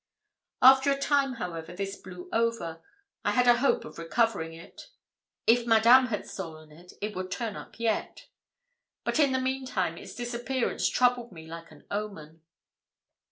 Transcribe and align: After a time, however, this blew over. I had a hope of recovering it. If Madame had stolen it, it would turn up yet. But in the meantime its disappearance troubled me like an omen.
After 0.63 0.91
a 0.91 0.97
time, 0.97 1.33
however, 1.33 1.75
this 1.75 1.95
blew 1.95 2.27
over. 2.33 2.81
I 3.23 3.33
had 3.33 3.47
a 3.47 3.57
hope 3.59 3.85
of 3.85 3.99
recovering 3.99 4.51
it. 4.53 4.89
If 5.45 5.67
Madame 5.67 6.07
had 6.07 6.25
stolen 6.25 6.71
it, 6.71 6.93
it 7.03 7.15
would 7.15 7.29
turn 7.29 7.55
up 7.55 7.79
yet. 7.79 8.25
But 9.03 9.19
in 9.19 9.31
the 9.31 9.39
meantime 9.39 9.99
its 9.99 10.15
disappearance 10.15 10.89
troubled 10.89 11.31
me 11.31 11.45
like 11.45 11.69
an 11.69 11.85
omen. 11.91 12.41